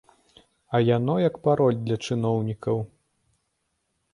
А 0.77 0.79
яно 0.85 1.15
як 1.27 1.35
пароль 1.47 1.77
для 1.89 1.97
чыноўнікаў. 2.07 2.77